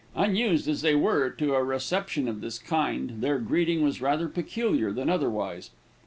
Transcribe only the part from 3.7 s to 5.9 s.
was rather peculiar than otherwise.